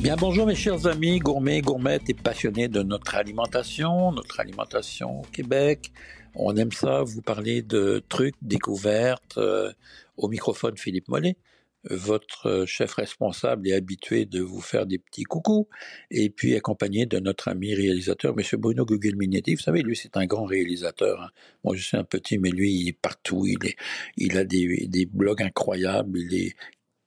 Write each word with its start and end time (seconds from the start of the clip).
Bien 0.00 0.16
bonjour 0.16 0.46
mes 0.46 0.54
chers 0.54 0.86
amis 0.86 1.18
gourmets, 1.18 1.60
gourmettes 1.60 2.08
et 2.08 2.14
passionnés 2.14 2.68
de 2.68 2.82
notre 2.82 3.16
alimentation, 3.16 4.12
notre 4.12 4.40
alimentation 4.40 5.20
au 5.20 5.24
Québec. 5.24 5.92
On 6.34 6.56
aime 6.56 6.72
ça, 6.72 7.02
vous 7.02 7.20
parler 7.20 7.60
de 7.60 8.02
trucs, 8.08 8.34
découvertes. 8.40 9.36
Euh, 9.36 9.70
au 10.16 10.28
microphone 10.28 10.78
Philippe 10.78 11.08
Mollet, 11.08 11.36
votre 11.84 12.64
chef 12.66 12.94
responsable 12.94 13.68
et 13.68 13.74
habitué 13.74 14.24
de 14.24 14.40
vous 14.40 14.62
faire 14.62 14.86
des 14.86 14.98
petits 14.98 15.24
coucous, 15.24 15.68
et 16.10 16.30
puis 16.30 16.56
accompagné 16.56 17.04
de 17.04 17.18
notre 17.18 17.48
ami 17.48 17.74
réalisateur, 17.74 18.34
M. 18.38 18.58
Bruno 18.58 18.86
Gugelminetti. 18.86 19.54
Vous 19.54 19.60
savez, 19.60 19.82
lui, 19.82 19.96
c'est 19.96 20.16
un 20.16 20.24
grand 20.24 20.44
réalisateur. 20.44 21.20
Hein. 21.20 21.28
Moi, 21.62 21.76
je 21.76 21.82
suis 21.82 21.96
un 21.98 22.04
petit, 22.04 22.38
mais 22.38 22.50
lui, 22.50 22.72
il 22.72 22.88
est 22.88 22.98
partout. 22.98 23.46
Il, 23.46 23.66
est, 23.66 23.76
il 24.16 24.38
a 24.38 24.44
des, 24.44 24.86
des 24.88 25.04
blogs 25.04 25.42
incroyables. 25.42 26.18
Il 26.18 26.34
est 26.34 26.56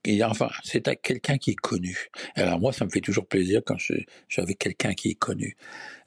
et 0.04 0.22
enfin, 0.22 0.50
c'est 0.62 0.82
quelqu'un 1.00 1.38
qui 1.38 1.52
est 1.52 1.56
connu. 1.56 2.10
Alors 2.34 2.60
moi, 2.60 2.72
ça 2.72 2.84
me 2.84 2.90
fait 2.90 3.00
toujours 3.00 3.26
plaisir 3.26 3.62
quand 3.64 3.78
je, 3.78 3.94
suis 4.28 4.42
avec 4.42 4.58
quelqu'un 4.58 4.92
qui 4.92 5.10
est 5.10 5.14
connu. 5.14 5.56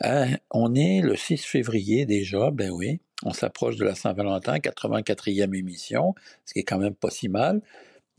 Hein, 0.01 0.35
on 0.51 0.75
est 0.75 1.01
le 1.01 1.15
6 1.15 1.43
février 1.45 2.05
déjà, 2.05 2.51
ben 2.51 2.69
oui, 2.69 2.99
on 3.23 3.33
s'approche 3.33 3.75
de 3.77 3.85
la 3.85 3.95
Saint-Valentin, 3.95 4.57
84e 4.57 5.55
émission, 5.57 6.13
ce 6.45 6.53
qui 6.53 6.59
est 6.59 6.63
quand 6.63 6.77
même 6.77 6.95
pas 6.95 7.09
si 7.09 7.27
mal. 7.27 7.61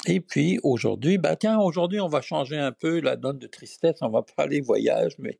Et 0.06 0.20
puis 0.20 0.58
aujourd'hui, 0.62 1.18
ben 1.18 1.36
tiens, 1.36 1.58
aujourd'hui 1.58 2.00
on 2.00 2.08
va 2.08 2.22
changer 2.22 2.56
un 2.56 2.72
peu 2.72 3.00
la 3.00 3.16
donne 3.16 3.38
de 3.38 3.46
tristesse, 3.46 3.98
on 4.00 4.10
va 4.10 4.22
parler 4.36 4.60
voyage, 4.60 5.14
mais 5.18 5.38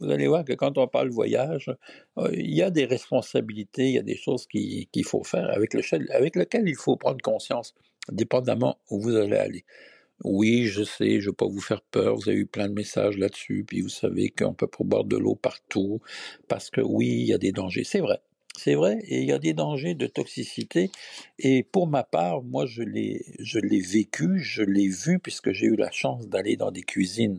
vous 0.00 0.10
allez 0.10 0.26
voir 0.26 0.44
que 0.44 0.52
quand 0.52 0.78
on 0.78 0.86
parle 0.86 1.08
voyage, 1.08 1.70
euh, 2.18 2.30
il 2.32 2.54
y 2.54 2.62
a 2.62 2.70
des 2.70 2.84
responsabilités, 2.84 3.88
il 3.88 3.94
y 3.94 3.98
a 3.98 4.02
des 4.02 4.16
choses 4.16 4.46
qu'il 4.46 5.04
faut 5.04 5.24
faire 5.24 5.50
avec, 5.50 5.74
le, 5.74 5.82
avec 6.14 6.36
lesquelles 6.36 6.68
il 6.68 6.76
faut 6.76 6.96
prendre 6.96 7.20
conscience 7.22 7.74
dépendamment 8.12 8.78
où 8.90 9.00
vous 9.00 9.16
allez 9.16 9.36
aller. 9.36 9.64
Oui, 10.24 10.64
je 10.66 10.82
sais, 10.84 11.20
je 11.20 11.26
ne 11.26 11.30
veux 11.30 11.32
pas 11.34 11.46
vous 11.46 11.60
faire 11.60 11.82
peur, 11.82 12.16
vous 12.16 12.28
avez 12.28 12.38
eu 12.38 12.46
plein 12.46 12.68
de 12.68 12.74
messages 12.74 13.18
là-dessus, 13.18 13.64
puis 13.66 13.82
vous 13.82 13.88
savez 13.90 14.30
qu'on 14.30 14.54
peut 14.54 14.68
boire 14.80 15.04
de 15.04 15.16
l'eau 15.18 15.34
partout, 15.36 16.00
parce 16.48 16.70
que 16.70 16.80
oui, 16.80 17.08
il 17.08 17.26
y 17.26 17.34
a 17.34 17.38
des 17.38 17.52
dangers. 17.52 17.84
C'est 17.84 18.00
vrai, 18.00 18.20
c'est 18.58 18.74
vrai, 18.74 18.98
et 19.06 19.20
il 19.20 19.28
y 19.28 19.32
a 19.32 19.38
des 19.38 19.54
dangers 19.54 19.94
de 19.94 20.06
toxicité. 20.06 20.90
Et 21.38 21.62
pour 21.62 21.86
ma 21.86 22.02
part, 22.02 22.42
moi, 22.42 22.66
je 22.66 22.82
l'ai, 22.82 23.22
vécu, 23.80 24.38
je 24.40 24.62
l'ai 24.62 24.88
vu, 24.88 25.18
puisque 25.18 25.52
j'ai 25.52 25.66
eu 25.66 25.76
la 25.76 25.90
chance 25.90 26.28
d'aller 26.28 26.56
dans 26.56 26.70
des 26.70 26.82
cuisines, 26.82 27.38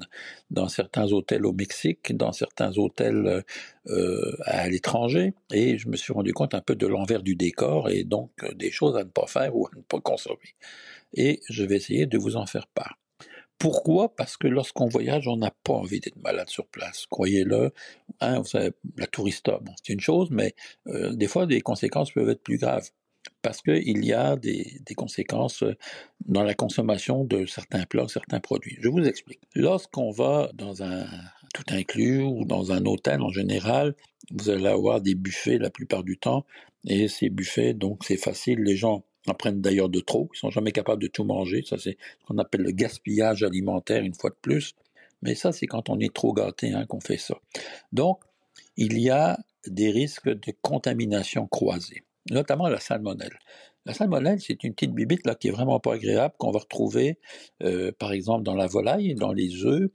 dans 0.51 0.67
certains 0.69 1.11
hôtels 1.11 1.45
au 1.45 1.53
Mexique, 1.53 2.15
dans 2.15 2.31
certains 2.31 2.77
hôtels 2.77 3.43
euh, 3.87 4.37
à 4.45 4.69
l'étranger, 4.69 5.33
et 5.51 5.77
je 5.77 5.87
me 5.89 5.95
suis 5.95 6.13
rendu 6.13 6.33
compte 6.33 6.53
un 6.53 6.61
peu 6.61 6.75
de 6.75 6.87
l'envers 6.87 7.23
du 7.23 7.35
décor, 7.35 7.89
et 7.89 8.03
donc 8.03 8.31
euh, 8.43 8.53
des 8.53 8.71
choses 8.71 8.95
à 8.97 9.03
ne 9.03 9.09
pas 9.09 9.27
faire 9.27 9.55
ou 9.55 9.67
à 9.67 9.71
ne 9.75 9.81
pas 9.81 9.99
consommer. 9.99 10.55
Et 11.13 11.41
je 11.49 11.63
vais 11.63 11.77
essayer 11.77 12.05
de 12.05 12.17
vous 12.17 12.35
en 12.37 12.45
faire 12.45 12.67
part. 12.67 12.97
Pourquoi? 13.59 14.16
Parce 14.16 14.38
que 14.38 14.47
lorsqu'on 14.47 14.88
voyage, 14.88 15.27
on 15.27 15.38
n'a 15.38 15.52
pas 15.63 15.73
envie 15.73 16.00
d'être 16.00 16.22
malade 16.22 16.50
sur 16.50 16.67
place. 16.67 17.05
Croyez-le. 17.09 17.73
Hein, 18.22 18.39
vous 18.39 18.45
savez, 18.45 18.72
la 18.97 19.08
tourista, 19.08 19.59
c'est 19.77 19.94
une 19.94 19.99
chose, 19.99 20.30
mais 20.31 20.53
euh, 20.88 21.14
des 21.14 21.27
fois, 21.27 21.45
des 21.47 21.61
conséquences 21.61 22.11
peuvent 22.11 22.30
être 22.30 22.44
plus 22.44 22.58
graves. 22.58 22.89
Parce 23.41 23.61
qu'il 23.61 24.05
y 24.05 24.14
a 24.14 24.36
des, 24.36 24.80
des, 24.86 24.95
conséquences 24.95 25.64
euh, 25.64 25.75
dans 26.25 26.44
la 26.44 26.53
consommation 26.53 27.23
de 27.25 27.45
certains 27.45 27.86
plats, 27.86 28.08
certains 28.08 28.39
produits. 28.39 28.77
Je 28.80 28.89
vous 28.89 29.03
explique. 29.03 29.41
Lorsqu'on 29.53 30.11
va 30.11 30.49
dans 30.53 30.83
un 30.83 31.05
tout 31.53 31.66
inclus 31.69 32.21
ou 32.21 32.45
dans 32.45 32.71
un 32.71 32.86
hôtel 32.86 33.21
en 33.21 33.30
général, 33.30 33.95
vous 34.31 34.49
allez 34.49 34.67
avoir 34.67 35.02
des 35.02 35.16
buffets 35.16 35.58
la 35.58 35.69
plupart 35.69 36.03
du 36.03 36.17
temps. 36.17 36.45
Et 36.86 37.08
ces 37.08 37.30
buffets, 37.30 37.73
donc 37.73 38.03
c'est 38.05 38.17
facile, 38.17 38.59
les 38.59 38.75
gens 38.75 39.03
en 39.30 39.33
prennent 39.33 39.61
d'ailleurs 39.61 39.89
de 39.89 40.00
trop, 40.00 40.30
ils 40.33 40.38
sont 40.38 40.50
jamais 40.50 40.72
capables 40.72 41.02
de 41.02 41.08
tout 41.08 41.23
manger, 41.23 41.64
ça 41.66 41.78
c'est 41.78 41.97
ce 42.20 42.25
qu'on 42.25 42.38
appelle 42.38 42.61
le 42.61 42.72
gaspillage 42.72 43.44
alimentaire 43.44 44.03
une 44.03 44.14
fois 44.14 44.30
de 44.30 44.38
plus, 44.42 44.73
mais 45.22 45.36
ça 45.36 45.52
c'est 45.52 45.67
quand 45.67 45.89
on 45.89 46.00
est 46.00 46.14
trop 46.14 46.33
gâté 46.33 46.73
hein, 46.73 46.86
qu'on 46.86 47.00
fait 47.00 47.17
ça. 47.17 47.36
Donc, 47.92 48.21
il 48.76 48.99
y 48.99 49.10
a 49.10 49.37
des 49.66 49.92
risques 49.92 50.30
de 50.30 50.54
contamination 50.61 51.48
croisée, 51.48 52.04
notamment 52.32 52.67
la 52.67 52.80
salmonelle. 52.80 53.37
La 53.86 53.93
salmonelle, 53.93 54.42
c'est 54.42 54.64
une 54.64 54.73
petite 54.73 54.93
bibite 54.93 55.26
là 55.26 55.36
qui 55.36 55.48
est 55.48 55.52
vraiment 55.52 55.80
pas 55.80 55.93
agréable 55.93 56.36
qu'on 56.37 56.52
va 56.52 56.60
retrouver, 56.60 57.20
euh, 57.64 57.92
par 57.98 58.11
exemple, 58.11 58.43
dans 58.43 58.55
la 58.55 58.67
volaille, 58.67 59.16
dans 59.16 59.32
les 59.32 59.64
œufs, 59.66 59.89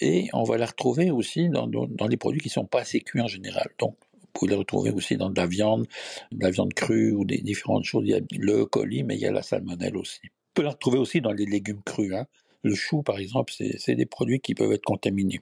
et 0.00 0.28
on 0.32 0.44
va 0.44 0.58
la 0.58 0.66
retrouver 0.66 1.10
aussi 1.10 1.48
dans, 1.48 1.66
dans, 1.66 1.86
dans 1.86 2.06
les 2.06 2.16
produits 2.16 2.40
qui 2.40 2.48
sont 2.48 2.66
pas 2.66 2.80
assez 2.80 3.00
cuits 3.00 3.20
en 3.20 3.26
général. 3.26 3.68
Donc, 3.78 3.96
pouvez 4.32 4.50
les 4.50 4.56
retrouver 4.56 4.90
aussi 4.90 5.16
dans 5.16 5.30
de 5.30 5.36
la 5.38 5.46
viande, 5.46 5.86
de 6.30 6.42
la 6.42 6.50
viande 6.50 6.74
crue 6.74 7.12
ou 7.12 7.24
des 7.24 7.38
différentes 7.38 7.84
choses. 7.84 8.04
Il 8.06 8.10
y 8.10 8.14
a 8.14 8.20
le 8.32 8.64
colis, 8.64 9.02
mais 9.02 9.16
il 9.16 9.20
y 9.20 9.26
a 9.26 9.32
la 9.32 9.42
salmonelle 9.42 9.96
aussi. 9.96 10.20
On 10.24 10.54
peut 10.54 10.62
la 10.62 10.70
retrouver 10.70 10.98
aussi 10.98 11.20
dans 11.20 11.32
les 11.32 11.46
légumes 11.46 11.82
crus. 11.84 12.12
Hein. 12.14 12.26
Le 12.62 12.74
chou, 12.74 13.02
par 13.02 13.18
exemple, 13.18 13.52
c'est 13.54 13.94
des 13.94 14.06
produits 14.06 14.40
qui 14.40 14.54
peuvent 14.54 14.72
être 14.72 14.84
contaminés. 14.84 15.40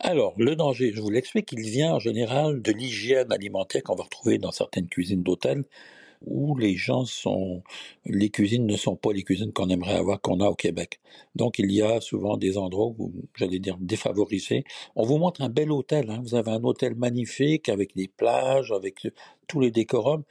Alors, 0.00 0.34
le 0.38 0.54
danger, 0.54 0.92
je 0.94 1.00
vous 1.00 1.10
l'explique, 1.10 1.50
il 1.52 1.60
vient 1.60 1.94
en 1.94 1.98
général 1.98 2.62
de 2.62 2.70
l'hygiène 2.70 3.32
alimentaire 3.32 3.82
qu'on 3.82 3.96
va 3.96 4.04
retrouver 4.04 4.38
dans 4.38 4.52
certaines 4.52 4.88
cuisines 4.88 5.22
d'hôtel 5.22 5.64
où 6.26 6.56
les 6.56 6.76
gens 6.76 7.04
sont, 7.04 7.62
les 8.04 8.30
cuisines 8.30 8.66
ne 8.66 8.76
sont 8.76 8.96
pas 8.96 9.12
les 9.12 9.22
cuisines 9.22 9.52
qu'on 9.52 9.68
aimerait 9.68 9.94
avoir, 9.94 10.20
qu'on 10.20 10.40
a 10.40 10.48
au 10.48 10.54
Québec. 10.54 11.00
Donc 11.34 11.58
il 11.58 11.70
y 11.72 11.82
a 11.82 12.00
souvent 12.00 12.36
des 12.36 12.58
endroits 12.58 12.94
j'allais 13.36 13.58
dire, 13.58 13.76
défavorisés. 13.80 14.64
On 14.96 15.04
vous 15.04 15.18
montre 15.18 15.42
un 15.42 15.48
bel 15.48 15.70
hôtel, 15.72 16.10
hein. 16.10 16.20
vous 16.22 16.34
avez 16.34 16.50
un 16.50 16.62
hôtel 16.64 16.94
magnifique 16.94 17.68
avec 17.68 17.94
des 17.96 18.08
plages, 18.08 18.72
avec 18.72 19.08
tous 19.46 19.60
les 19.60 19.70
décorums. 19.70 20.24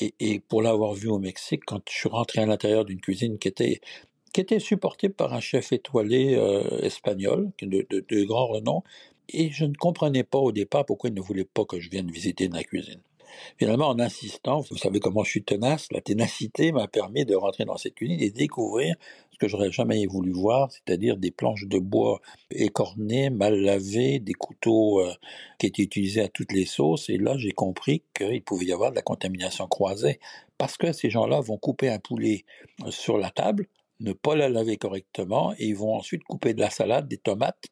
Et, 0.00 0.38
pour 0.48 0.62
l'avoir 0.62 0.94
vu 0.94 1.08
au 1.08 1.18
Mexique, 1.18 1.62
quand 1.66 1.80
je 1.90 1.98
suis 1.98 2.08
rentré 2.08 2.40
à 2.40 2.46
l'intérieur 2.46 2.84
d'une 2.84 3.00
cuisine 3.00 3.38
qui 3.38 3.48
était 3.48 3.80
qui 4.32 4.40
était 4.42 4.60
supportée 4.60 5.08
par 5.08 5.32
un 5.34 5.40
chef 5.40 5.72
étoilé 5.72 6.34
euh, 6.36 6.80
espagnol 6.82 7.50
de, 7.62 7.86
de, 7.90 8.04
de 8.08 8.24
grand 8.24 8.46
renom, 8.46 8.82
et 9.30 9.50
je 9.50 9.64
ne 9.64 9.74
comprenais 9.74 10.24
pas 10.24 10.38
au 10.38 10.52
départ 10.52 10.86
pourquoi 10.86 11.10
il 11.10 11.14
ne 11.14 11.20
voulait 11.20 11.44
pas 11.44 11.64
que 11.64 11.80
je 11.80 11.90
vienne 11.90 12.10
visiter 12.10 12.48
la 12.48 12.62
cuisine. 12.62 13.00
Finalement, 13.58 13.88
en 13.88 13.98
insistant, 13.98 14.60
vous 14.70 14.76
savez 14.76 15.00
comment 15.00 15.24
je 15.24 15.30
suis 15.30 15.42
tenace, 15.42 15.88
la 15.92 16.00
ténacité 16.00 16.72
m'a 16.72 16.88
permis 16.88 17.24
de 17.24 17.34
rentrer 17.34 17.64
dans 17.64 17.76
cette 17.76 17.94
cuisine 17.94 18.20
et 18.20 18.30
découvrir 18.30 18.96
ce 19.32 19.38
que 19.38 19.48
j'aurais 19.48 19.70
jamais 19.70 20.04
voulu 20.06 20.32
voir, 20.32 20.70
c'est-à-dire 20.70 21.16
des 21.16 21.30
planches 21.30 21.66
de 21.66 21.78
bois 21.78 22.20
écornées, 22.50 23.30
mal 23.30 23.54
lavées, 23.54 24.18
des 24.18 24.32
couteaux 24.32 25.00
euh, 25.00 25.12
qui 25.58 25.66
étaient 25.66 25.82
utilisés 25.82 26.22
à 26.22 26.28
toutes 26.28 26.52
les 26.52 26.66
sauces. 26.66 27.08
Et 27.08 27.18
là, 27.18 27.36
j'ai 27.38 27.52
compris 27.52 28.02
qu'il 28.14 28.42
pouvait 28.42 28.66
y 28.66 28.72
avoir 28.72 28.90
de 28.90 28.96
la 28.96 29.02
contamination 29.02 29.66
croisée 29.66 30.18
parce 30.58 30.76
que 30.76 30.92
ces 30.92 31.08
gens-là 31.08 31.40
vont 31.40 31.56
couper 31.56 31.88
un 31.88 32.00
poulet 32.00 32.44
sur 32.90 33.16
la 33.16 33.30
table, 33.30 33.66
ne 34.00 34.12
pas 34.12 34.36
la 34.36 34.48
laver 34.48 34.76
correctement 34.76 35.52
et 35.58 35.66
ils 35.66 35.76
vont 35.76 35.94
ensuite 35.94 36.24
couper 36.24 36.54
de 36.54 36.60
la 36.60 36.70
salade, 36.70 37.08
des 37.08 37.18
tomates, 37.18 37.64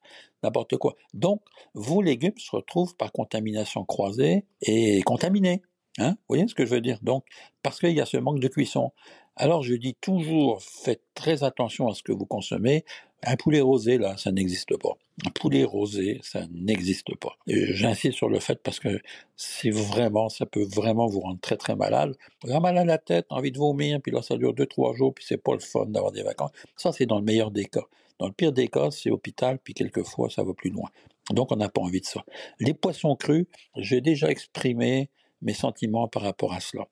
n'importe 0.43 0.77
quoi. 0.77 0.97
Donc, 1.15 1.43
vos 1.75 2.03
légumes 2.03 2.37
se 2.39 2.55
retrouvent 2.55 2.97
par 2.97 3.13
contamination 3.13 3.85
croisée 3.85 4.45
et 4.63 5.03
contaminés. 5.03 5.63
Hein 5.99 6.11
Vous 6.11 6.35
voyez 6.35 6.47
ce 6.49 6.55
que 6.55 6.67
je 6.67 6.75
veux 6.75 6.81
dire? 6.81 6.99
Donc, 7.03 7.25
parce 7.63 7.81
qu'il 7.81 7.93
y 7.93 8.01
a 8.01 8.07
ce 8.07 8.17
manque 8.17 8.41
de 8.41 8.49
cuisson. 8.49 8.93
Alors, 9.37 9.63
je 9.63 9.75
dis 9.75 9.95
toujours, 10.01 10.63
faites 10.63 11.03
très 11.15 11.45
attention 11.45 11.89
à 11.89 11.95
ce 11.95 12.03
que 12.03 12.13
vous 12.13 12.27
consommez. 12.27 12.85
Un 13.25 13.37
poulet 13.37 13.61
rosé, 13.61 13.99
là, 13.99 14.17
ça 14.17 14.31
n'existe 14.31 14.77
pas. 14.77 14.97
Un 15.27 15.31
poulet 15.31 15.65
rosé, 15.65 16.21
ça 16.23 16.47
n'existe 16.53 17.17
pas. 17.17 17.37
J'insiste 17.47 18.17
sur 18.17 18.29
le 18.29 18.39
fait 18.41 18.63
parce 18.63 18.79
que 18.79 19.01
c'est 19.37 19.71
vraiment, 19.71 20.29
ça 20.29 20.47
peut 20.47 20.65
vraiment 20.65 21.07
vous 21.07 21.21
rendre 21.21 21.41
très 21.41 21.57
très 21.57 21.75
malade. 21.75 22.15
Vous 22.43 22.51
avez 22.51 22.61
mal 22.61 22.79
à 22.79 22.85
la 22.85 22.99
tête, 22.99 23.27
envie 23.31 23.53
de 23.53 23.59
vomir, 23.59 24.01
puis 24.03 24.13
là 24.13 24.23
ça 24.23 24.37
dure 24.37 24.53
deux 24.53 24.67
trois 24.67 24.95
jours, 24.95 25.15
puis 25.15 25.25
c'est 25.27 25.43
pas 25.43 25.55
le 25.55 25.61
fun 25.61 25.87
d'avoir 25.87 26.13
des 26.13 26.23
vacances. 26.23 26.51
Ça 26.77 26.93
c'est 26.93 27.07
dans 27.07 27.19
le 27.19 27.25
meilleur 27.25 27.51
des 27.51 27.65
cas. 27.65 27.85
Dans 28.19 28.27
le 28.27 28.33
pire 28.33 28.53
des 28.53 28.69
cas, 28.69 28.91
c'est 28.91 29.11
hôpital, 29.11 29.59
puis 29.59 29.75
quelquefois 29.75 30.31
ça 30.31 30.43
va 30.43 30.53
plus 30.55 30.71
loin. 30.71 30.89
Donc 31.31 31.53
on 31.53 31.57
n'a 31.57 31.69
pas 31.69 31.81
envie 31.81 32.01
de 32.01 32.07
ça. 32.07 32.25
Les 32.61 32.75
poissons 32.75 33.17
crus, 33.17 33.47
j'ai 33.77 34.01
déjà 34.01 34.31
exprimé 34.31 35.11
mes 35.43 35.55
sentiments 35.55 36.09
par 36.09 36.23
rapport 36.23 36.53
à 36.53 36.61
cela. 36.61 36.87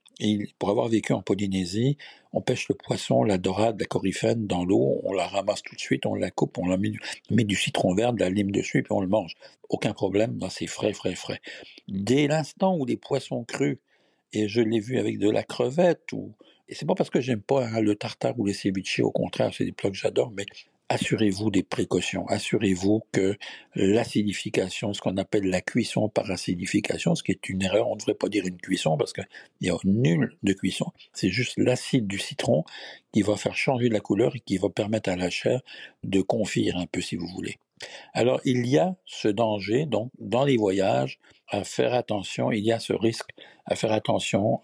Pour 0.58 0.70
avoir 0.70 0.88
vécu 0.88 1.12
en 1.12 1.22
Polynésie, 1.22 1.96
on 2.32 2.40
pêche 2.40 2.68
le 2.68 2.74
poisson, 2.74 3.22
la 3.22 3.38
dorade, 3.38 3.80
la 3.80 3.86
coryphène 3.86 4.46
dans 4.46 4.64
l'eau, 4.64 5.00
on 5.04 5.12
la 5.12 5.26
ramasse 5.26 5.62
tout 5.62 5.74
de 5.74 5.80
suite, 5.80 6.06
on 6.06 6.14
la 6.14 6.30
coupe, 6.30 6.58
on 6.58 6.66
la 6.66 6.76
met, 6.76 6.92
met 7.30 7.44
du 7.44 7.56
citron 7.56 7.94
vert, 7.94 8.12
de 8.12 8.20
la 8.20 8.30
lime 8.30 8.50
dessus, 8.50 8.82
puis 8.82 8.92
on 8.92 9.00
le 9.00 9.08
mange. 9.08 9.34
Aucun 9.68 9.92
problème, 9.92 10.38
c'est 10.50 10.66
frais, 10.66 10.92
frais, 10.92 11.14
frais. 11.14 11.40
Dès 11.88 12.26
l'instant 12.26 12.76
où 12.76 12.84
les 12.86 12.96
poissons 12.96 13.44
crus, 13.44 13.78
et 14.32 14.48
je 14.48 14.60
l'ai 14.60 14.80
vu 14.80 14.98
avec 14.98 15.18
de 15.18 15.30
la 15.30 15.42
crevette, 15.42 16.12
ou 16.12 16.34
et 16.68 16.74
c'est 16.74 16.86
pas 16.86 16.94
parce 16.94 17.10
que 17.10 17.20
j'aime 17.20 17.42
pas 17.42 17.66
hein, 17.66 17.80
le 17.80 17.94
tartare 17.94 18.38
ou 18.38 18.46
les 18.46 18.54
ceviches, 18.54 19.00
au 19.00 19.10
contraire, 19.10 19.52
c'est 19.52 19.64
des 19.64 19.72
plats 19.72 19.90
que 19.90 19.96
j'adore, 19.96 20.32
mais 20.34 20.46
assurez-vous 20.88 21.50
des 21.50 21.62
précautions. 21.62 22.26
Assurez-vous 22.28 23.02
que 23.12 23.36
l'acidification, 23.74 24.92
ce 24.92 25.00
qu'on 25.00 25.16
appelle 25.16 25.44
la 25.44 25.60
cuisson 25.60 26.08
par 26.08 26.30
acidification, 26.30 27.14
ce 27.14 27.22
qui 27.22 27.32
est 27.32 27.48
une 27.48 27.62
erreur, 27.62 27.88
on 27.88 27.94
ne 27.94 28.00
devrait 28.00 28.14
pas 28.14 28.28
dire 28.28 28.46
une 28.46 28.58
cuisson 28.58 28.96
parce 28.96 29.12
qu'il 29.12 29.26
n'y 29.62 29.70
a 29.70 29.76
nul 29.84 30.36
de 30.42 30.52
cuisson. 30.52 30.86
C'est 31.12 31.30
juste 31.30 31.54
l'acide 31.56 32.06
du 32.06 32.18
citron 32.18 32.64
qui 33.12 33.22
va 33.22 33.36
faire 33.36 33.56
changer 33.56 33.88
la 33.88 34.00
couleur 34.00 34.36
et 34.36 34.40
qui 34.40 34.58
va 34.58 34.68
permettre 34.68 35.10
à 35.10 35.16
la 35.16 35.30
chair 35.30 35.60
de 36.02 36.20
confire 36.20 36.76
un 36.76 36.86
peu 36.86 37.00
si 37.00 37.16
vous 37.16 37.28
voulez. 37.28 37.56
Alors 38.12 38.40
il 38.44 38.66
y 38.66 38.78
a 38.78 38.94
ce 39.04 39.28
danger 39.28 39.84
donc 39.84 40.10
dans 40.18 40.44
les 40.44 40.56
voyages 40.56 41.18
à 41.48 41.64
faire 41.64 41.92
attention, 41.92 42.50
il 42.52 42.64
y 42.64 42.72
a 42.72 42.78
ce 42.78 42.92
risque 42.92 43.30
à 43.66 43.74
faire 43.74 43.92
attention 43.92 44.60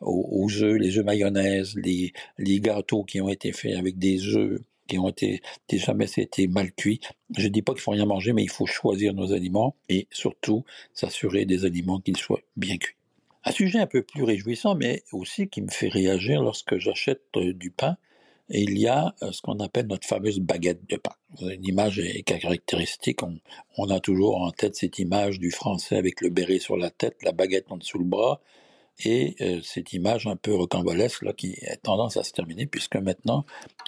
aux, 0.00 0.48
œufs, 0.62 0.76
les 0.76 0.98
œufs 0.98 1.04
mayonnaise, 1.04 1.74
les, 1.76 2.12
les 2.38 2.60
gâteaux 2.60 3.04
qui 3.04 3.20
ont 3.20 3.28
été 3.28 3.52
faits 3.52 3.76
avec 3.76 3.98
des 3.98 4.26
œufs 4.36 4.60
qui 4.92 4.98
ont 4.98 5.08
été, 5.08 5.40
jamais 5.72 6.06
été 6.16 6.46
mal 6.48 6.72
cuits. 6.72 7.00
Je 7.36 7.48
dis 7.48 7.62
pas 7.62 7.72
qu'il 7.72 7.80
faut 7.80 7.92
rien 7.92 8.04
manger, 8.04 8.34
mais 8.34 8.42
il 8.42 8.50
faut 8.50 8.66
choisir 8.66 9.14
nos 9.14 9.32
aliments 9.32 9.74
et 9.88 10.06
surtout 10.10 10.64
s'assurer 10.92 11.46
des 11.46 11.64
aliments 11.64 12.00
qu'ils 12.00 12.18
soient 12.18 12.42
bien 12.56 12.76
cuits. 12.76 12.96
Un 13.44 13.52
sujet 13.52 13.78
un 13.78 13.86
peu 13.86 14.02
plus 14.02 14.22
réjouissant, 14.22 14.74
mais 14.74 15.02
aussi 15.12 15.48
qui 15.48 15.62
me 15.62 15.70
fait 15.70 15.88
réagir 15.88 16.42
lorsque 16.42 16.76
j'achète 16.76 17.22
euh, 17.36 17.54
du 17.54 17.70
pain, 17.70 17.96
il 18.50 18.78
y 18.78 18.86
a 18.86 19.14
euh, 19.22 19.32
ce 19.32 19.40
qu'on 19.40 19.58
appelle 19.60 19.86
notre 19.86 20.06
fameuse 20.06 20.40
baguette 20.40 20.88
de 20.88 20.96
pain. 20.96 21.14
Une 21.40 21.64
image 21.64 22.00
caractéristique, 22.26 23.20
on, 23.78 23.88
a 23.88 23.98
toujours 23.98 24.42
en 24.42 24.50
tête 24.50 24.76
cette 24.76 24.98
image 24.98 25.38
du 25.38 25.50
français 25.50 25.96
avec 25.96 26.20
le 26.20 26.28
béret 26.28 26.58
sur 26.58 26.76
la 26.76 26.90
tête, 26.90 27.16
la 27.22 27.32
baguette 27.32 27.72
en 27.72 27.78
dessous 27.78 27.98
le 27.98 28.04
bras, 28.04 28.42
et 29.04 29.36
euh, 29.40 29.60
cette 29.62 29.92
image 29.92 30.26
un 30.26 30.36
peu 30.36 30.54
rocambolesque 30.54 31.22
là, 31.22 31.32
qui 31.32 31.56
a 31.66 31.76
tendance 31.76 32.16
à 32.16 32.24
se 32.24 32.32
terminer, 32.32 32.66
puisque 32.66 32.96
maintenant 32.96 33.44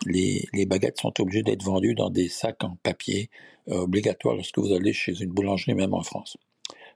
les, 0.07 0.49
baguettes 0.67 1.01
sont 1.01 1.21
obligées 1.21 1.43
d'être 1.43 1.63
vendues 1.63 1.95
dans 1.95 2.11
des 2.11 2.29
sacs 2.29 2.63
en 2.65 2.77
papier 2.83 3.31
euh, 3.69 3.81
obligatoires 3.81 4.35
lorsque 4.35 4.59
vous 4.59 4.73
allez 4.73 4.93
chez 4.93 5.21
une 5.21 5.31
boulangerie, 5.31 5.75
même 5.75 5.95
en 5.95 6.03
France. 6.03 6.37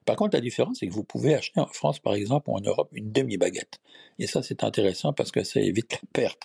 Par 0.04 0.16
contre, 0.16 0.36
la 0.36 0.40
différence, 0.40 0.78
c'est 0.80 0.88
que 0.88 0.94
vous 0.94 1.04
pouvez 1.04 1.34
acheter 1.34 1.60
en 1.60 1.66
France, 1.66 1.98
par 1.98 2.14
exemple, 2.14 2.48
ou 2.50 2.56
en 2.56 2.60
Europe, 2.60 2.88
une 2.92 3.12
demi-baguette. 3.12 3.78
Et 4.18 4.26
ça, 4.26 4.42
c'est 4.42 4.64
intéressant 4.64 5.12
parce 5.12 5.30
que 5.30 5.44
ça 5.44 5.60
évite 5.60 5.92
la 5.92 6.08
perte. 6.12 6.42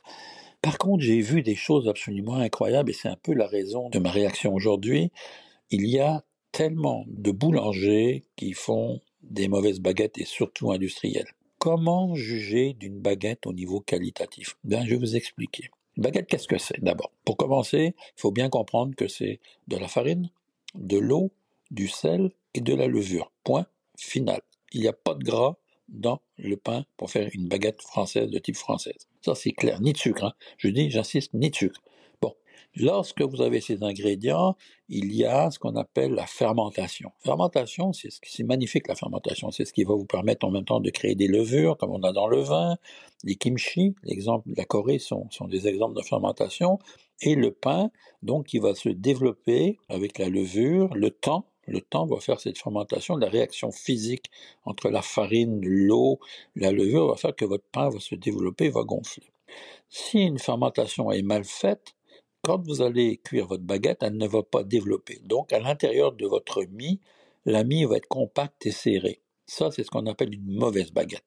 Par 0.62 0.78
contre, 0.78 1.04
j'ai 1.04 1.22
vu 1.22 1.44
des 1.44 1.56
choses 1.56 1.88
absolument 1.88 2.36
incroyables 2.36 2.90
et 2.90 2.94
c'est 2.94 3.10
un 3.10 3.18
peu 3.22 3.34
la 3.34 3.48
raison 3.48 3.90
de 3.90 4.00
ma 4.00 4.12
réaction 4.12 4.54
aujourd'hui. 4.54 5.12
Il 5.70 5.88
y 5.88 6.00
a 6.00 6.24
tellement 6.52 7.06
de 7.08 7.32
boulangers 7.32 8.26
qui 8.36 8.54
font 8.54 9.02
des 9.22 9.48
mauvaises 9.48 9.80
baguettes 9.80 10.18
et 10.18 10.26
surtout 10.26 10.72
industrielles. 10.72 11.34
Comment 11.64 12.14
juger 12.14 12.74
d'une 12.74 13.00
baguette 13.00 13.48
au 13.48 13.54
niveau 13.54 13.80
qualitatif? 13.80 14.58
Ben, 14.66 14.84
je 14.84 14.90
vais 14.90 14.98
vous 14.98 15.16
expliquer. 15.16 15.70
Une 15.96 16.04
baguette, 16.04 16.28
qu'est-ce 16.28 16.50
que 16.50 16.58
c'est? 16.58 16.84
D'abord, 16.84 17.14
pour 17.24 17.38
commencer, 17.38 17.96
il 17.98 18.20
faut 18.20 18.32
bien 18.32 18.50
comprendre 18.50 18.94
que 18.98 19.08
c'est 19.08 19.40
de 19.70 19.78
la 19.78 19.88
farine, 19.88 20.30
de 20.76 20.98
l'eau, 20.98 21.32
du 21.72 21.88
sel 21.88 22.32
et 22.54 22.60
de 22.60 22.76
la 22.76 22.88
levure. 22.88 23.32
Point 23.46 23.66
final. 23.96 24.42
Il 24.74 24.82
n'y 24.82 24.90
a 24.90 24.92
pas 24.92 25.14
de 25.14 25.24
gras, 25.24 25.56
dans 25.88 26.20
le 26.36 26.58
pain 26.58 26.84
pour 26.98 27.10
faire 27.10 27.30
une 27.32 27.48
baguette 27.48 27.82
française 27.82 28.30
de 28.30 28.40
type 28.40 28.58
française. 28.58 29.08
Ça, 29.22 29.34
c'est 29.34 29.54
clair. 29.54 29.80
Ni 29.80 29.94
de 29.94 29.98
sucre. 29.98 30.26
Hein. 30.26 30.34
Je 30.58 30.68
dis, 30.68 30.90
j'insiste, 30.90 31.34
ni 31.34 31.50
de 31.50 31.56
sucre. 31.56 31.82
Lorsque 32.76 33.22
vous 33.22 33.42
avez 33.42 33.62
ces 33.62 33.84
ingrédients, 33.84 34.56
il 34.90 35.14
y 35.14 35.26
a 35.26 35.52
ce 35.52 35.60
qu'on 35.60 35.76
appelle 35.76 36.14
la 36.14 36.26
fermentation. 36.26 37.12
Fermentation, 37.20 37.94
c'est 37.94 38.10
c'est 38.24 38.44
magnifique 38.44 38.88
la 38.88 38.96
fermentation. 38.96 39.52
C'est 39.52 39.66
ce 39.66 39.74
qui 39.74 39.84
va 39.84 39.94
vous 39.94 40.06
permettre 40.06 40.46
en 40.46 40.52
même 40.52 40.66
temps 40.66 40.80
de 40.80 40.90
créer 40.90 41.14
des 41.14 41.28
levures, 41.28 41.78
comme 41.78 41.92
on 41.92 42.02
a 42.02 42.12
dans 42.12 42.28
le 42.28 42.42
vin. 42.42 42.78
Les 43.24 43.36
kimchi, 43.36 43.96
l'exemple 44.04 44.50
de 44.50 44.56
la 44.58 44.66
Corée, 44.66 44.98
sont, 44.98 45.28
sont 45.30 45.48
des 45.48 45.68
exemples 45.68 45.96
de 45.96 46.02
fermentation. 46.02 46.80
Et 47.22 47.36
le 47.36 47.52
pain, 47.52 47.92
donc, 48.24 48.48
qui 48.48 48.58
va 48.58 48.74
se 48.74 48.90
développer 48.90 49.78
avec 49.88 50.18
la 50.18 50.30
levure, 50.30 50.94
le 50.96 51.12
temps, 51.12 51.46
le 51.68 51.80
temps 51.80 52.08
va 52.08 52.20
faire 52.20 52.40
cette 52.40 52.58
fermentation, 52.58 53.16
la 53.16 53.30
réaction 53.30 53.72
physique 53.72 54.32
entre 54.66 54.90
la 54.90 55.02
farine, 55.02 55.62
l'eau, 55.64 56.20
la 56.56 56.72
levure 56.72 57.08
va 57.08 57.16
faire 57.18 57.36
que 57.36 57.46
votre 57.46 57.66
pain 57.72 57.90
va 57.90 58.00
se 58.00 58.16
développer, 58.16 58.70
va 58.70 58.84
gonfler. 58.84 59.32
Si 59.90 60.20
une 60.20 60.40
fermentation 60.40 61.12
est 61.12 61.22
mal 61.22 61.44
faite, 61.44 61.94
quand 62.44 62.62
vous 62.68 62.82
allez 62.82 63.18
cuire 63.18 63.48
votre 63.48 63.64
baguette, 63.64 64.04
elle 64.04 64.18
ne 64.18 64.28
va 64.28 64.44
pas 64.44 64.64
développer. 64.64 65.22
Donc, 65.24 65.54
à 65.54 65.60
l'intérieur 65.60 66.12
de 66.12 66.28
votre 66.28 66.64
mie, 66.66 67.00
la 67.46 67.64
mie 67.64 67.86
va 67.86 67.98
être 67.98 68.08
compacte 68.08 68.66
et 68.66 68.72
serrée. 68.72 69.22
Ça, 69.46 69.72
c'est 69.72 69.84
ce 69.84 69.90
qu'on 69.90 70.06
appelle 70.08 70.34
une 70.34 70.56
mauvaise 70.56 70.92
baguette. 70.92 71.24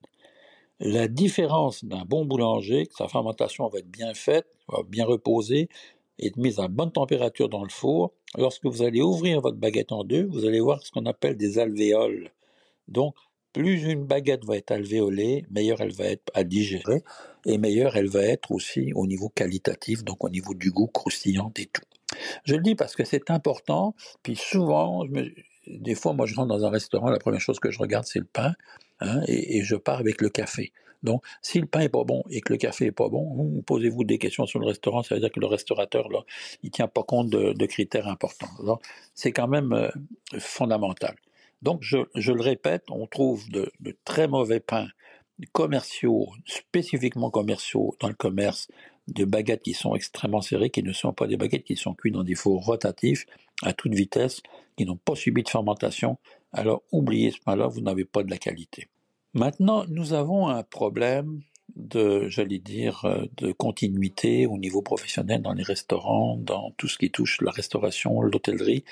La 0.79 1.09
différence 1.09 1.85
d'un 1.85 2.05
bon 2.05 2.27
boulanger, 2.27 2.87
que 2.87 2.95
sa 2.95 3.09
fermentation 3.09 3.67
va 3.69 3.79
être 3.79 3.91
bien 3.91 4.13
faite, 4.13 4.47
va 4.69 4.83
bien 4.83 5.07
reposer, 5.07 5.71
est 6.19 6.37
mise 6.37 6.61
à 6.61 6.69
bonne 6.69 6.93
température 6.93 7.49
dans 7.49 7.63
le 7.63 7.71
four, 7.71 8.13
lorsque 8.37 8.67
vous 8.67 8.83
allez 8.83 9.01
ouvrir 9.01 9.41
votre 9.41 9.57
baguette 9.57 9.93
en 9.93 10.05
deux, 10.05 10.27
vous 10.27 10.45
allez 10.45 10.61
voir 10.61 10.83
ce 10.83 10.91
qu'on 10.91 11.07
appelle 11.07 11.39
des 11.39 11.59
alvéoles. 11.59 12.31
Donc, 12.89 13.15
plus 13.57 13.85
une 13.85 14.05
baguette 14.05 14.45
va 14.45 14.59
être 14.59 14.71
alvéolée, 14.71 15.47
meilleure 15.51 15.81
elle 15.81 15.93
va 15.93 16.05
être 16.05 16.31
à 16.35 16.45
digérer, 16.45 17.03
et 17.47 17.57
meilleure 17.57 17.97
elle 17.97 18.09
va 18.09 18.23
être 18.23 18.53
aussi 18.53 18.93
au 18.93 19.07
niveau 19.07 19.31
qualitatif, 19.31 20.05
donc 20.05 20.23
au 20.25 20.29
niveau 20.29 20.53
du 20.53 20.71
goût 20.71 20.89
croustillant 20.89 21.51
et 21.57 21.65
tout. 21.65 21.83
Je 22.45 22.55
le 22.55 22.61
dis 22.61 22.75
parce 22.75 22.95
que 22.95 23.05
c'est 23.05 23.31
important, 23.31 23.95
puis 24.23 24.37
souvent, 24.37 25.05
des 25.67 25.95
fois, 25.95 26.13
moi 26.13 26.27
je 26.27 26.35
rentre 26.35 26.49
dans 26.49 26.67
un 26.67 26.69
restaurant, 26.69 27.09
la 27.09 27.19
première 27.19 27.41
chose 27.41 27.59
que 27.59 27.71
je 27.71 27.79
regarde 27.79 28.05
c'est 28.05 28.19
le 28.19 28.27
pain, 28.27 28.53
hein, 29.01 29.23
et, 29.27 29.63
je 29.63 29.75
pars 29.75 30.01
avec 30.01 30.21
le 30.21 30.29
café. 30.29 30.73
Donc, 31.03 31.25
si 31.41 31.59
le 31.59 31.67
pain 31.67 31.81
est 31.81 31.89
pas 31.89 32.05
bon 32.05 32.25
et 32.29 32.43
que 32.43 32.53
le 32.53 32.59
café 32.59 32.87
est 32.87 32.93
pas 32.93 33.09
bon, 33.09 33.63
posez-vous 33.63 34.05
des 34.05 34.19
questions 34.19 34.45
sur 34.45 34.59
le 34.59 34.67
restaurant, 34.67 35.03
ça 35.03 35.15
veut 35.15 35.21
dire 35.23 35.33
que 35.33 35.41
le 35.41 35.47
restaurateur, 35.47 36.11
là, 36.11 36.25
il 36.63 36.71
tient 36.71 36.89
pas 36.89 37.05
compte 37.05 37.31
de, 37.31 37.67
critères 37.67 38.09
importants. 38.09 38.81
C'est 39.15 39.33
quand 39.33 39.49
même 39.49 39.73
euh, 39.73 39.89
fondamental. 40.39 41.17
Donc, 41.67 41.83
je, 41.83 41.99
le 42.31 42.41
répète, 42.41 42.85
on 42.91 43.09
trouve 43.09 43.51
de, 43.51 43.73
très 44.05 44.29
mauvais 44.29 44.61
pains 44.61 44.87
commerciaux, 45.51 46.29
spécifiquement 46.45 47.29
commerciaux 47.29 47.97
dans 47.99 48.07
le 48.07 48.15
commerce, 48.15 48.69
de 49.09 49.25
baguettes 49.25 49.65
qui 49.65 49.75
sont 49.75 49.97
extrêmement 49.97 50.43
serrées, 50.43 50.71
qui 50.71 50.85
ne 50.85 50.93
sont 50.93 51.13
pas 51.13 51.27
des 51.27 51.37
baguettes 51.37 51.65
qui 51.65 51.75
sont 51.75 51.93
cuites 51.93 52.15
dans 52.15 52.23
des 52.23 52.37
fours 52.37 52.65
rotatifs 52.65 53.27
à 53.65 53.73
toute 53.73 53.95
vitesse, 53.95 54.43
qui 54.77 54.87
n'ont 54.87 54.97
pas 54.97 55.17
subi 55.17 55.43
de 55.43 55.49
fermentation. 55.49 56.19
Alors, 56.53 56.85
oubliez 56.93 57.33
ce 57.33 57.41
pain-là, 57.41 57.67
vous 57.67 57.81
n'avez 57.81 58.05
pas 58.05 58.23
de 58.23 58.31
la 58.31 58.39
qualité. 58.39 58.87
Maintenant, 59.35 59.87
nous 59.89 60.13
avons 60.13 60.47
un 60.47 60.63
problème 60.63 61.41
de, 61.77 62.29
j'allais 62.29 62.59
dire, 62.59 63.05
euh, 63.05 63.27
de 63.37 63.53
continuité 63.53 64.47
au 64.47 64.59
niveau 64.59 64.83
professionnel 64.83 65.43
dans 65.43 65.53
les 65.53 65.63
restaurants, 65.63 66.37
dans 66.37 66.73
tout 66.77 66.89
ce 66.89 66.99
qui 66.99 67.11
touche 67.11 67.41
la 67.43 67.51
restauration, 67.51 68.23
l'hôtellerie. 68.23 68.85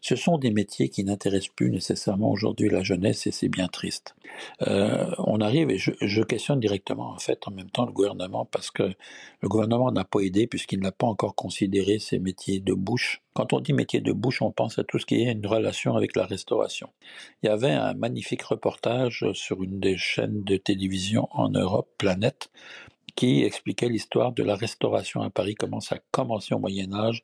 Ce 0.00 0.14
sont 0.16 0.38
des 0.38 0.52
métiers 0.52 0.88
qui 0.88 1.04
n'intéressent 1.04 1.52
plus 1.54 1.70
nécessairement 1.70 2.30
aujourd'hui 2.30 2.68
la 2.68 2.82
jeunesse 2.82 3.26
et 3.26 3.32
c'est 3.32 3.48
bien 3.48 3.66
triste. 3.66 4.14
Euh, 4.62 5.10
on 5.18 5.40
arrive 5.40 5.70
et 5.70 5.78
je, 5.78 5.90
je, 6.00 6.22
questionne 6.22 6.60
directement 6.60 7.10
en 7.10 7.18
fait 7.18 7.40
en 7.46 7.50
même 7.50 7.70
temps 7.70 7.86
le 7.86 7.92
gouvernement 7.92 8.44
parce 8.44 8.70
que 8.70 8.94
le 9.40 9.48
gouvernement 9.48 9.90
n'a 9.90 10.04
pas 10.04 10.20
aidé 10.20 10.46
puisqu'il 10.46 10.80
n'a 10.80 10.92
pas 10.92 11.06
encore 11.06 11.34
considéré 11.34 11.98
ces 11.98 12.18
métiers 12.18 12.60
de 12.60 12.74
bouche. 12.74 13.22
Quand 13.38 13.52
on 13.52 13.60
dit 13.60 13.72
métier 13.72 14.00
de 14.00 14.10
bouche, 14.10 14.42
on 14.42 14.50
pense 14.50 14.80
à 14.80 14.82
tout 14.82 14.98
ce 14.98 15.06
qui 15.06 15.22
est 15.22 15.30
une 15.30 15.46
relation 15.46 15.94
avec 15.94 16.16
la 16.16 16.26
restauration. 16.26 16.88
Il 17.40 17.46
y 17.46 17.48
avait 17.48 17.70
un 17.70 17.94
magnifique 17.94 18.42
reportage 18.42 19.24
sur 19.32 19.62
une 19.62 19.78
des 19.78 19.96
chaînes 19.96 20.42
de 20.42 20.56
télévision 20.56 21.28
en 21.30 21.48
Europe, 21.48 21.88
Planète, 21.98 22.50
qui 23.14 23.44
expliquait 23.44 23.88
l'histoire 23.88 24.32
de 24.32 24.42
la 24.42 24.56
restauration 24.56 25.22
à 25.22 25.30
Paris, 25.30 25.54
comment 25.54 25.78
ça 25.78 25.94
a 25.94 25.98
commencé 26.10 26.52
au 26.52 26.58
Moyen 26.58 26.92
Âge. 26.92 27.22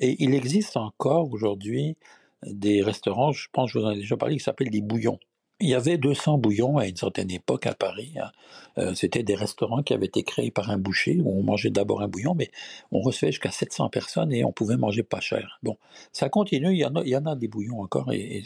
Et 0.00 0.16
il 0.24 0.34
existe 0.34 0.76
encore 0.76 1.32
aujourd'hui 1.32 1.96
des 2.44 2.82
restaurants, 2.82 3.30
je 3.30 3.46
pense 3.52 3.72
que 3.72 3.78
je 3.78 3.84
vous 3.84 3.88
en 3.88 3.92
ai 3.92 3.98
déjà 3.98 4.16
parlé, 4.16 4.38
qui 4.38 4.42
s'appellent 4.42 4.68
des 4.68 4.82
bouillons. 4.82 5.20
Il 5.62 5.68
y 5.68 5.74
avait 5.74 5.96
200 5.96 6.38
bouillons 6.38 6.76
à 6.78 6.88
une 6.88 6.96
certaine 6.96 7.30
époque 7.30 7.66
à 7.66 7.74
Paris. 7.74 8.14
Hein. 8.20 8.32
Euh, 8.78 8.94
c'était 8.94 9.22
des 9.22 9.36
restaurants 9.36 9.84
qui 9.84 9.94
avaient 9.94 10.06
été 10.06 10.24
créés 10.24 10.50
par 10.50 10.70
un 10.70 10.76
boucher 10.76 11.20
où 11.22 11.38
on 11.38 11.44
mangeait 11.44 11.70
d'abord 11.70 12.02
un 12.02 12.08
bouillon, 12.08 12.34
mais 12.34 12.50
on 12.90 13.00
recevait 13.00 13.30
jusqu'à 13.30 13.52
700 13.52 13.88
personnes 13.88 14.32
et 14.32 14.44
on 14.44 14.50
pouvait 14.50 14.76
manger 14.76 15.04
pas 15.04 15.20
cher. 15.20 15.60
Bon, 15.62 15.76
ça 16.12 16.28
continue. 16.28 16.72
Il 16.72 16.78
y 16.78 16.84
en 16.84 16.96
a, 16.96 17.02
il 17.02 17.10
y 17.10 17.16
en 17.16 17.26
a 17.26 17.36
des 17.36 17.46
bouillons 17.46 17.80
encore 17.80 18.12
et, 18.12 18.42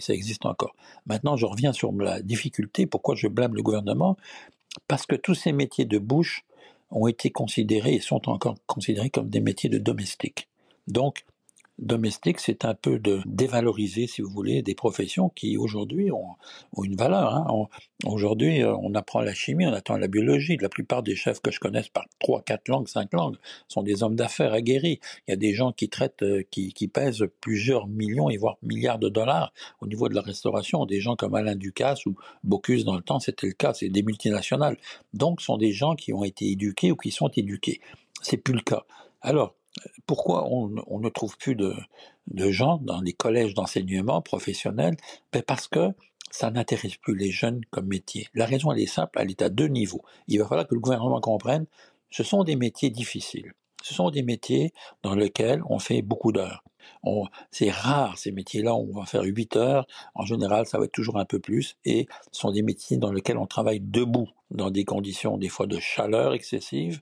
ça 0.00 0.12
existe 0.12 0.44
encore. 0.44 0.74
Maintenant, 1.06 1.36
je 1.36 1.46
reviens 1.46 1.72
sur 1.72 1.92
la 1.92 2.20
difficulté. 2.20 2.86
Pourquoi 2.86 3.14
je 3.14 3.28
blâme 3.28 3.54
le 3.54 3.62
gouvernement? 3.62 4.16
Parce 4.88 5.06
que 5.06 5.14
tous 5.14 5.34
ces 5.34 5.52
métiers 5.52 5.84
de 5.84 5.98
bouche 5.98 6.44
ont 6.90 7.06
été 7.06 7.30
considérés 7.30 7.94
et 7.94 8.00
sont 8.00 8.28
encore 8.28 8.56
considérés 8.66 9.10
comme 9.10 9.28
des 9.28 9.40
métiers 9.40 9.70
de 9.70 9.78
domestique. 9.78 10.48
Donc, 10.88 11.24
domestique, 11.78 12.40
c'est 12.40 12.64
un 12.64 12.74
peu 12.74 12.98
de 12.98 13.20
dévaloriser, 13.26 14.06
si 14.06 14.22
vous 14.22 14.30
voulez, 14.30 14.62
des 14.62 14.74
professions 14.74 15.28
qui 15.28 15.56
aujourd'hui 15.56 16.10
ont, 16.10 16.36
une 16.82 16.96
valeur. 16.96 17.34
Hein. 17.34 17.46
Aujourd'hui, 18.04 18.62
euh, 18.62 18.74
on 18.76 18.94
apprend 18.94 19.20
la 19.20 19.34
chimie, 19.34 19.66
on 19.66 19.72
apprend 19.72 19.96
la 19.96 20.08
biologie. 20.08 20.56
La 20.60 20.68
plupart 20.68 21.02
des 21.02 21.14
chefs 21.14 21.40
que 21.40 21.50
je 21.50 21.60
connaisse 21.60 21.88
par 21.88 22.06
trois, 22.18 22.42
quatre 22.42 22.68
langues, 22.68 22.88
cinq 22.88 23.12
langues, 23.12 23.36
sont 23.68 23.82
des 23.82 24.02
hommes 24.02 24.16
d'affaires 24.16 24.52
aguerris. 24.52 25.00
Il 25.26 25.30
y 25.30 25.34
a 25.34 25.36
des 25.36 25.52
gens 25.52 25.72
qui 25.72 25.88
traitent, 25.88 26.22
euh, 26.22 26.42
qui, 26.50 26.72
qui 26.72 26.88
pèsent 26.88 27.26
plusieurs 27.40 27.86
millions 27.86 28.30
et 28.30 28.36
voire 28.36 28.56
milliards 28.62 28.98
de 28.98 29.08
dollars 29.08 29.52
au 29.80 29.86
niveau 29.86 30.08
de 30.08 30.14
la 30.14 30.22
restauration. 30.22 30.86
Des 30.86 31.00
gens 31.00 31.16
comme 31.16 31.34
Alain 31.34 31.56
Ducasse 31.56 32.06
ou 32.06 32.16
Bocuse 32.44 32.84
dans 32.84 32.96
le 32.96 33.02
temps, 33.02 33.20
c'était 33.20 33.46
le 33.46 33.52
cas, 33.52 33.74
c'est 33.74 33.88
des 33.88 34.02
multinationales. 34.02 34.78
Donc, 35.12 35.42
sont 35.42 35.58
des 35.58 35.72
gens 35.72 35.94
qui 35.94 36.12
ont 36.12 36.24
été 36.24 36.50
éduqués 36.50 36.92
ou 36.92 36.96
qui 36.96 37.10
sont 37.10 37.28
éduqués. 37.28 37.80
C'est 38.22 38.38
plus 38.38 38.54
le 38.54 38.60
cas. 38.60 38.84
Alors, 39.20 39.54
pourquoi 40.06 40.46
on, 40.50 40.68
ne 40.68 41.08
trouve 41.08 41.36
plus 41.36 41.54
de, 41.54 41.74
gens 42.50 42.78
dans 42.78 43.00
les 43.00 43.12
collèges 43.12 43.54
d'enseignement 43.54 44.22
professionnel? 44.22 44.96
Ben 45.32 45.42
Parce 45.42 45.68
que 45.68 45.90
ça 46.30 46.50
n'intéresse 46.50 46.96
plus 46.96 47.16
les 47.16 47.30
jeunes 47.30 47.62
comme 47.70 47.86
métier. 47.86 48.28
La 48.34 48.46
raison, 48.46 48.72
elle 48.72 48.80
est 48.80 48.86
simple, 48.86 49.18
elle 49.20 49.30
est 49.30 49.42
à 49.42 49.48
deux 49.48 49.68
niveaux. 49.68 50.02
Il 50.28 50.38
va 50.38 50.46
falloir 50.46 50.66
que 50.66 50.74
le 50.74 50.80
gouvernement 50.80 51.20
comprenne, 51.20 51.66
ce 52.10 52.22
sont 52.22 52.44
des 52.44 52.56
métiers 52.56 52.90
difficiles. 52.90 53.52
Ce 53.82 53.94
sont 53.94 54.10
des 54.10 54.22
métiers 54.22 54.72
dans 55.02 55.14
lesquels 55.14 55.62
on 55.68 55.78
fait 55.78 56.02
beaucoup 56.02 56.32
d'heures. 56.32 56.64
C'est 57.50 57.70
rare 57.70 58.18
ces 58.18 58.32
métiers-là 58.32 58.74
on 58.74 58.92
va 58.92 59.06
faire 59.06 59.22
8 59.22 59.56
heures. 59.56 59.86
En 60.14 60.24
général, 60.24 60.66
ça 60.66 60.78
va 60.78 60.84
être 60.84 60.92
toujours 60.92 61.18
un 61.18 61.24
peu 61.24 61.38
plus. 61.38 61.76
Et 61.84 62.06
ce 62.32 62.40
sont 62.40 62.50
des 62.50 62.62
métiers 62.62 62.96
dans 62.96 63.12
lesquels 63.12 63.38
on 63.38 63.46
travaille 63.46 63.80
debout, 63.80 64.28
dans 64.50 64.70
des 64.70 64.84
conditions 64.84 65.38
des 65.38 65.48
fois 65.48 65.66
de 65.66 65.78
chaleur 65.78 66.34
excessive. 66.34 67.00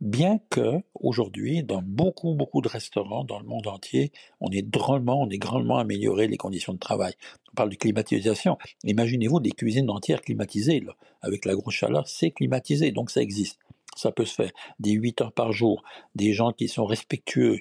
Bien 0.00 0.38
que 0.50 0.76
aujourd'hui, 0.94 1.62
dans 1.62 1.82
beaucoup 1.82 2.34
beaucoup 2.34 2.60
de 2.60 2.68
restaurants 2.68 3.24
dans 3.24 3.40
le 3.40 3.46
monde 3.46 3.66
entier, 3.66 4.12
on 4.40 4.50
est 4.50 4.62
drôlement, 4.62 5.20
on 5.20 5.28
est 5.28 5.38
grandement 5.38 5.78
amélioré 5.78 6.28
les 6.28 6.36
conditions 6.36 6.72
de 6.72 6.78
travail. 6.78 7.14
On 7.52 7.54
parle 7.54 7.70
de 7.70 7.76
climatisation. 7.76 8.58
Imaginez-vous 8.84 9.40
des 9.40 9.52
cuisines 9.52 9.90
entières 9.90 10.22
climatisées 10.22 10.84
avec 11.22 11.44
la 11.44 11.54
grosse 11.54 11.74
chaleur, 11.74 12.06
c'est 12.06 12.30
climatisé, 12.30 12.92
donc 12.92 13.10
ça 13.10 13.20
existe 13.20 13.58
ça 13.98 14.12
peut 14.12 14.24
se 14.24 14.34
faire, 14.34 14.52
des 14.78 14.92
8 14.92 15.22
heures 15.22 15.32
par 15.32 15.52
jour, 15.52 15.82
des 16.14 16.32
gens 16.32 16.52
qui 16.52 16.68
sont 16.68 16.86
respectueux. 16.86 17.58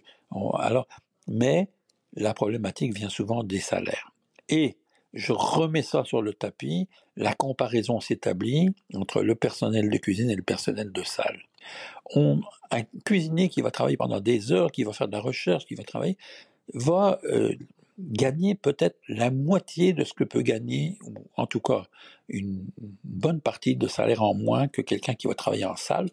Alors, 0.60 0.88
mais 1.28 1.70
la 2.14 2.34
problématique 2.34 2.96
vient 2.96 3.10
souvent 3.10 3.44
des 3.44 3.60
salaires. 3.60 4.12
Et 4.50 4.78
je 5.14 5.34
remets 5.34 5.82
ça 5.82 6.04
sur 6.04 6.22
le 6.22 6.34
tapis, 6.34 6.88
la 7.16 7.34
comparaison 7.34 8.00
s'établit 8.00 8.70
entre 8.94 9.22
le 9.22 9.36
personnel 9.36 9.90
de 9.90 9.98
cuisine 9.98 10.30
et 10.30 10.36
le 10.36 10.44
personnel 10.44 10.92
de 10.92 11.04
salle. 11.04 11.42
On, 12.16 12.42
un 12.72 12.84
cuisinier 13.06 13.50
qui 13.50 13.62
va 13.62 13.72
travailler 13.72 13.98
pendant 13.98 14.20
des 14.20 14.52
heures, 14.52 14.72
qui 14.72 14.84
va 14.84 14.94
faire 14.94 15.08
de 15.08 15.14
la 15.14 15.20
recherche, 15.20 15.66
qui 15.66 15.76
va 15.76 15.84
travailler, 15.84 16.18
va 16.74 17.20
euh, 17.26 17.56
gagner 18.00 18.56
peut-être 18.56 18.98
la 19.08 19.32
moitié 19.32 19.94
de 19.94 20.04
ce 20.04 20.14
que 20.14 20.24
peut 20.24 20.42
gagner, 20.42 20.98
ou 21.04 21.14
en 21.36 21.48
tout 21.48 21.60
cas 21.60 21.88
une 22.30 22.66
bonne 23.04 23.42
partie 23.42 23.76
de 23.76 23.88
salaire 23.88 24.22
en 24.22 24.34
moins 24.34 24.68
que 24.68 24.82
quelqu'un 24.82 25.16
qui 25.16 25.28
va 25.28 25.34
travailler 25.34 25.66
en 25.66 25.76
salle 25.76 26.10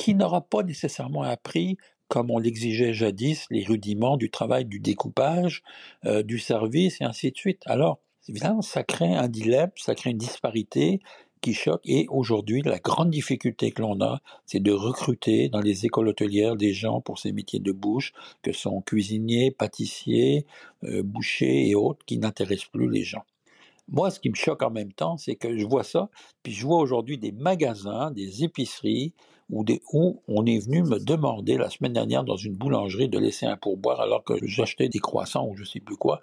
qui 0.00 0.14
n'aura 0.14 0.40
pas 0.40 0.62
nécessairement 0.62 1.22
appris, 1.22 1.76
comme 2.10 2.30
on 2.30 2.38
l'exigeait 2.38 2.92
jadis, 2.92 3.46
les 3.50 3.64
rudiments 3.64 4.16
du 4.16 4.30
travail, 4.30 4.64
du 4.66 4.80
découpage, 4.80 5.62
euh, 6.04 6.22
du 6.22 6.38
service, 6.38 7.00
et 7.00 7.04
ainsi 7.04 7.30
de 7.30 7.36
suite. 7.36 7.62
Alors, 7.66 8.00
évidemment, 8.28 8.62
ça 8.62 8.82
crée 8.82 9.14
un 9.14 9.28
dilemme, 9.28 9.70
ça 9.76 9.94
crée 9.94 10.10
une 10.10 10.18
disparité 10.18 11.00
qui 11.40 11.54
choque, 11.54 11.80
et 11.84 12.06
aujourd'hui, 12.10 12.62
la 12.62 12.80
grande 12.80 13.10
difficulté 13.10 13.70
que 13.70 13.80
l'on 13.80 13.98
a, 14.02 14.20
c'est 14.44 14.60
de 14.60 14.72
recruter 14.72 15.48
dans 15.48 15.60
les 15.60 15.86
écoles 15.86 16.08
hôtelières 16.08 16.56
des 16.56 16.74
gens 16.74 17.00
pour 17.00 17.18
ces 17.18 17.32
métiers 17.32 17.60
de 17.60 17.72
bouche, 17.72 18.12
que 18.42 18.52
sont 18.52 18.82
cuisiniers, 18.82 19.52
pâtissiers, 19.52 20.46
euh, 20.84 21.02
bouchers 21.02 21.68
et 21.68 21.74
autres, 21.76 22.04
qui 22.04 22.18
n'intéressent 22.18 22.68
plus 22.72 22.90
les 22.90 23.04
gens. 23.04 23.24
Moi, 23.90 24.10
ce 24.10 24.20
qui 24.20 24.30
me 24.30 24.34
choque 24.34 24.62
en 24.62 24.70
même 24.70 24.92
temps, 24.92 25.16
c'est 25.16 25.36
que 25.36 25.58
je 25.58 25.66
vois 25.66 25.82
ça, 25.82 26.08
puis 26.42 26.52
je 26.52 26.64
vois 26.64 26.78
aujourd'hui 26.78 27.18
des 27.18 27.32
magasins, 27.32 28.10
des 28.12 28.44
épiceries 28.44 29.12
où, 29.50 30.22
on 30.28 30.46
est 30.46 30.64
venu 30.64 30.82
me 30.82 30.98
demander 30.98 31.56
la 31.56 31.70
semaine 31.70 31.92
dernière 31.92 32.22
dans 32.22 32.36
une 32.36 32.54
boulangerie 32.54 33.08
de 33.08 33.18
laisser 33.18 33.46
un 33.46 33.56
pourboire 33.56 34.00
alors 34.00 34.22
que 34.22 34.34
j'achetais 34.42 34.88
des 34.88 35.00
croissants 35.00 35.46
ou 35.48 35.56
je 35.56 35.64
sais 35.64 35.80
plus 35.80 35.96
quoi. 35.96 36.20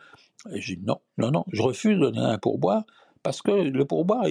Et 0.53 0.62
j'ai 0.62 0.77
dit 0.77 0.86
non, 0.86 1.00
non, 1.17 1.31
non, 1.31 1.43
je 1.51 1.62
refuse 1.62 1.97
de 1.97 2.09
donner 2.09 2.19
un 2.19 2.38
pourboire 2.38 2.83
parce 3.24 3.41
que 3.41 3.51
le 3.51 3.86
pourboire, 3.86 4.24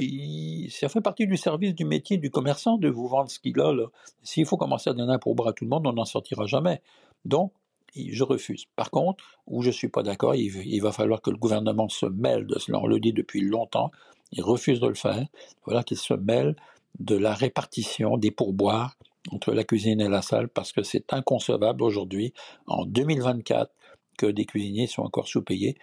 ça 0.70 0.88
fait 0.88 1.02
partie 1.02 1.26
du 1.26 1.36
service 1.36 1.74
du 1.74 1.84
métier 1.84 2.16
du 2.16 2.30
commerçant 2.30 2.78
de 2.78 2.88
vous 2.88 3.08
vendre 3.08 3.30
ce 3.30 3.38
qu'il 3.38 3.60
a. 3.60 3.74
S'il 4.22 4.46
faut 4.46 4.56
commencer 4.56 4.88
à 4.88 4.94
donner 4.94 5.12
un 5.12 5.18
pourboire 5.18 5.48
à 5.48 5.52
tout 5.52 5.64
le 5.64 5.70
monde, 5.70 5.86
on 5.86 5.92
n'en 5.92 6.06
sortira 6.06 6.46
jamais. 6.46 6.80
Donc, 7.26 7.52
je 7.96 8.24
refuse. 8.24 8.66
Par 8.76 8.90
contre, 8.90 9.24
où 9.46 9.62
je 9.62 9.70
suis 9.70 9.88
pas 9.88 10.02
d'accord, 10.02 10.34
il, 10.34 10.80
va 10.80 10.92
falloir 10.92 11.22
que 11.22 11.30
le 11.30 11.36
gouvernement 11.36 11.88
se 11.88 12.06
mêle 12.06 12.46
de 12.46 12.58
cela. 12.58 12.78
On 12.80 12.86
le 12.86 13.00
dit 13.00 13.12
depuis 13.12 13.40
longtemps. 13.40 13.90
Il 14.32 14.42
refuse 14.42 14.80
de 14.80 14.88
le 14.88 14.94
faire. 14.94 15.26
Voilà 15.64 15.82
qu'il 15.82 15.96
se 15.96 16.14
mêle 16.14 16.56
de 16.98 17.16
la 17.16 17.34
répartition 17.34 18.16
des 18.16 18.30
pourboires 18.30 18.96
entre 19.30 19.52
la 19.52 19.64
cuisine 19.64 20.00
et 20.00 20.08
la 20.08 20.22
salle 20.22 20.48
parce 20.48 20.72
que 20.72 20.82
c'est 20.82 21.12
inconcevable 21.12 21.82
aujourd'hui, 21.82 22.32
en 22.66 22.84
2024, 22.84 23.72
que 24.18 24.26
des 24.26 24.44
cuisiniers 24.44 24.86
sont 24.86 25.02
encore 25.02 25.28
sous-payés. 25.28 25.76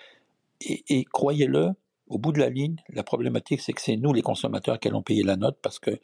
Et, 0.62 1.04
croyez-le, 1.12 1.72
au 2.08 2.18
bout 2.18 2.32
de 2.32 2.40
la 2.40 2.50
ligne, 2.50 2.78
la 2.90 3.04
problématique, 3.04 3.62
c'est 3.62 3.74
que 3.74 3.82
c'est 3.82 3.98
nous, 3.98 4.14
les 4.14 4.22
consommateurs, 4.22 4.80
qui 4.80 4.88
allons 4.88 5.02
payer 5.02 5.24
la 5.24 5.36
note 5.36 5.58
parce 5.62 5.78
que 5.78 6.00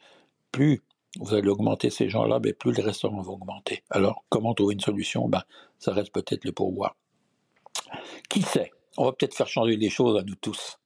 plus 0.52 0.82
vous 1.18 1.34
allez 1.34 1.48
augmenter 1.48 1.90
ces 1.90 2.08
gens-là, 2.08 2.38
ben, 2.38 2.52
plus 2.52 2.72
les 2.72 2.82
restaurants 2.82 3.20
vont 3.20 3.34
augmenter. 3.34 3.82
Alors, 3.90 4.24
comment 4.28 4.54
trouver 4.54 4.74
une 4.74 4.80
solution? 4.80 5.28
Ben, 5.28 5.42
Ça 5.78 5.92
reste 5.92 6.12
peut-être 6.12 6.44
le 6.44 6.52
pourboire. 6.52 6.96
Qui 8.28 8.42
sait? 8.42 8.70
On 8.96 9.04
va 9.04 9.12
peut-être 9.12 9.34
faire 9.34 9.48
changer 9.48 9.76
les 9.76 9.90
choses 9.90 10.18
à 10.18 10.22
nous 10.22 10.36
tous. 10.36 10.78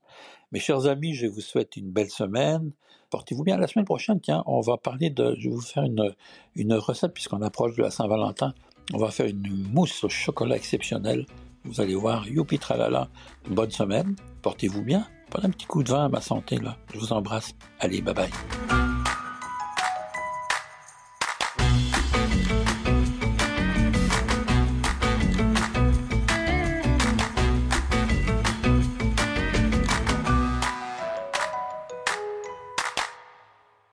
Mes 0.52 0.61
chers 0.61 0.87
amis, 0.87 1.14
je 1.14 1.26
vous 1.26 1.40
souhaite 1.40 1.76
une 1.76 1.90
belle 1.90 2.11
semaine. 2.11 2.73
Portez-vous 3.11 3.45
bien. 3.45 3.57
La 3.59 3.66
semaine 3.66 3.85
prochaine, 3.85 4.21
tiens, 4.21 4.43
on 4.47 4.61
va 4.61 4.76
parler 4.76 5.11
de. 5.11 5.37
Je 5.38 5.49
vais 5.49 5.54
vous 5.54 5.61
faire 5.61 5.83
une, 5.83 6.14
une 6.54 6.75
recette 6.75 7.12
puisqu'on 7.12 7.43
approche 7.43 7.76
de 7.76 7.83
la 7.83 7.90
Saint-Valentin. 7.90 8.54
On 8.93 8.99
va 8.99 9.11
faire 9.11 9.26
une 9.26 9.49
mousse 9.73 10.04
au 10.04 10.09
chocolat 10.09 10.57
exceptionnelle. 10.57 11.26
Vous 11.64 11.81
allez 11.81 11.95
voir, 11.95 12.28
youpi 12.28 12.59
tralala. 12.59 13.09
Bonne 13.49 13.71
semaine. 13.71 14.16
Portez-vous 14.43 14.83
bien. 14.83 15.07
Prenez 15.31 15.47
un 15.47 15.50
petit 15.50 15.66
coup 15.66 15.83
de 15.83 15.90
vin 15.90 16.04
à 16.04 16.09
ma 16.09 16.21
santé, 16.21 16.57
là. 16.59 16.76
Je 16.93 16.99
vous 16.99 17.12
embrasse. 17.12 17.54
Allez, 17.81 18.02
bye 18.02 18.14
bye. 18.14 18.94